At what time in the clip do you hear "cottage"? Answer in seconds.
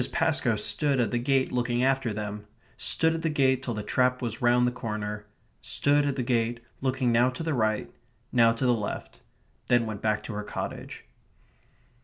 10.43-11.05